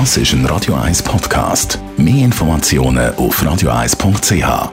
[0.00, 1.78] Das ist ein Radio 1 Podcast.
[1.96, 4.72] Mehr Informationen auf radio1.ch.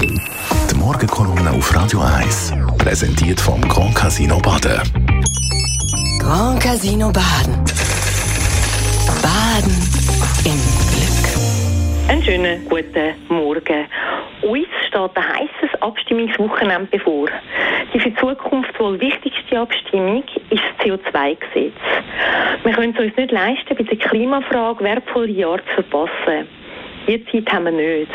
[0.00, 4.80] Die Morgenkolumne auf Radio 1 präsentiert vom Grand Casino Baden.
[6.20, 7.64] Grand Casino Baden.
[9.20, 9.74] Baden
[10.44, 10.60] im
[10.92, 12.08] Glück.
[12.08, 13.86] Einen schönen guten Morgen.
[14.42, 17.26] Uns steht ein heißes Abstimmungswochenende bevor.
[17.92, 20.22] Die für die Zukunft wohl wichtigste Abstimmung
[20.94, 21.74] CO2-Gesetz.
[22.62, 26.48] Wir können es uns nicht leisten, bei der Klimafrage wertvolle Jahre zu verpassen.
[27.06, 28.10] Die Zeit haben wir nicht.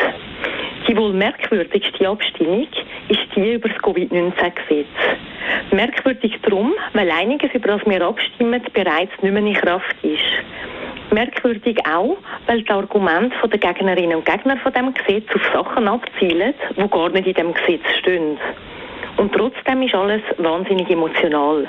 [0.87, 2.67] Die wohl merkwürdigste Abstimmung
[3.09, 4.87] ist die über das Covid-19-Gesetz.
[5.71, 11.11] Merkwürdig darum, weil einiges, über das wir abstimmen, bereits nicht mehr in Kraft ist.
[11.11, 12.17] Merkwürdig auch,
[12.47, 17.09] weil die Argumente der Gegnerinnen und Gegner von dem Gesetz auf Sachen abzielen, die gar
[17.09, 18.37] nicht in dem Gesetz stehen.
[19.17, 21.67] Und trotzdem ist alles wahnsinnig emotional.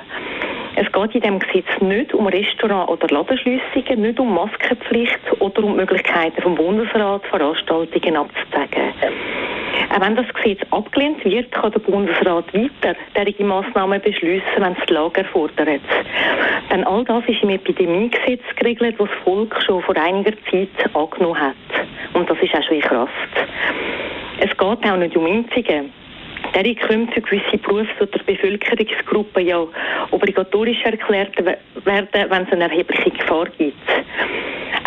[0.76, 5.76] Es geht in diesem Gesetz nicht um Restaurant- oder Ladenschliessungen, nicht um Maskenpflicht oder um
[5.76, 8.92] Möglichkeiten vom Bundesrat, Veranstaltungen abzusagen.
[9.92, 14.86] Auch wenn das Gesetz abgelehnt wird, kann der Bundesrat weiter derige Massnahmen beschließen, wenn es
[14.88, 15.80] die Lage erfordert.
[16.70, 21.40] Denn all das ist im Epidemiegesetz geregelt, das das Volk schon vor einiger Zeit angenommen
[21.40, 21.54] hat.
[22.12, 23.12] Und das ist auch schon in Kraft.
[24.38, 25.92] Es geht auch nicht um Impfungen.
[26.52, 29.64] Dadurch können für gewisse Berufs- oder Bevölkerungsgruppen ja
[30.10, 31.36] obligatorisch erklärt
[31.84, 33.76] werden, wenn es eine erhebliche Gefahr gibt.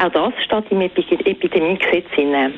[0.03, 2.51] Auch das steht im Epidemiegesetz inne.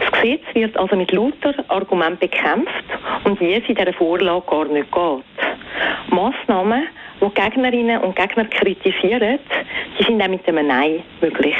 [0.00, 2.84] Das Gesetz wird also mit lauter Argumenten bekämpft
[3.24, 5.24] und wie es in dieser Vorlage gar nicht geht.
[6.10, 6.88] Massnahmen,
[7.20, 9.38] die Gegnerinnen und Gegner kritisieren,
[9.98, 11.56] die sind auch mit einem Nein möglich.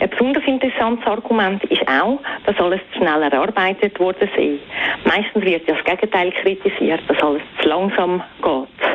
[0.00, 4.58] Ein besonders interessantes Argument ist auch, dass alles zu schnell erarbeitet worden sei.
[5.04, 8.90] Meistens wird ja das Gegenteil kritisiert, dass alles zu langsam geht.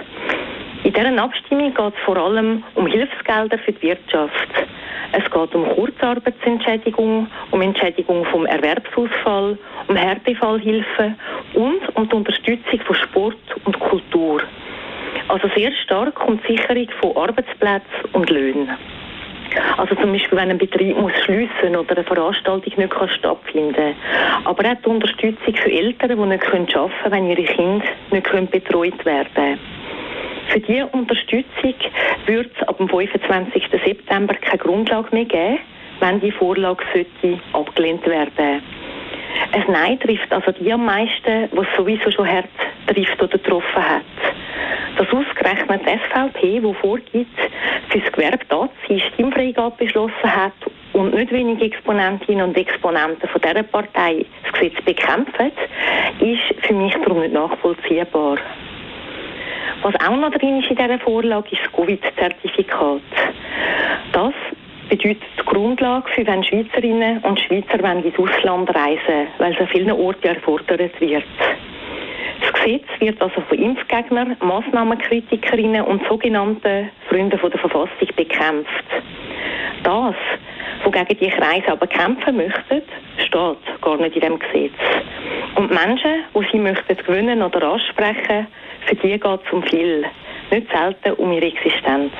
[0.83, 4.49] In dieser Abstimmung geht es vor allem um Hilfsgelder für die Wirtschaft.
[5.11, 11.13] Es geht um Kurzarbeitsentschädigung, um Entschädigung vom Erwerbsausfall, um Härtefallhilfe
[11.53, 14.41] und um die Unterstützung von Sport und Kultur.
[15.27, 18.69] Also sehr stark um die Sicherung von Arbeitsplätzen und Löhnen.
[19.77, 23.95] Also zum Beispiel, wenn ein Betrieb muss schliessen oder eine Veranstaltung nicht kann stattfinden
[24.43, 29.05] Aber auch die Unterstützung für Eltern, die nicht arbeiten können, wenn ihre Kinder nicht betreut
[29.05, 29.59] werden können.
[30.49, 31.73] Für diese Unterstützung
[32.25, 33.67] wird es ab dem 25.
[33.83, 35.59] September keine Grundlage mehr geben,
[35.99, 38.61] wenn die Vorlage sollte abgelehnt werden
[39.51, 42.49] Ein Nein trifft also die am meisten, was sowieso schon hart
[42.87, 44.34] trifft oder getroffen hat.
[44.97, 47.39] Dass ausgerechnet die SVP, die vorgibt,
[47.89, 50.53] für das Gewerbe da sie Stimmfreigabe beschlossen hat
[50.93, 55.51] und nicht wenige Exponentinnen und Exponenten von dieser Partei das Gesetz bekämpfen,
[56.19, 58.37] ist für mich darum nicht nachvollziehbar.
[59.81, 63.01] Was auch noch drin ist in dieser Vorlage, ist das Covid-Zertifikat.
[64.13, 64.33] Das
[64.89, 69.91] bedeutet die Grundlage für wenn Schweizerinnen und Schweizer ins Ausland reisen, weil es an vielen
[69.91, 71.23] Orten erfordert wird.
[72.65, 78.85] Gesetz wird also von Impfgegnern, Massnahmenkritikerinnen und sogenannten Freunden von der Verfassung bekämpft.
[79.83, 80.15] Das,
[80.83, 82.81] wo gegen die Kreise aber kämpfen möchten,
[83.17, 84.73] steht gar nicht in dem Gesetz.
[85.55, 88.47] Und Menschen, die sie möchten gewinnen oder ansprechen,
[88.87, 90.03] für die geht es um viel.
[90.49, 92.11] Nicht selten um ihre Existenz.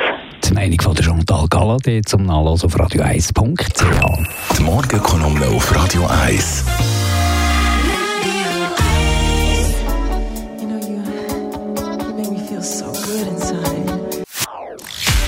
[0.48, 4.58] Die Meinung von der Chantal Galladay zum Nachlesen auf radio1.ch.
[4.58, 6.95] Die Morgenkolumne auf Radio 1.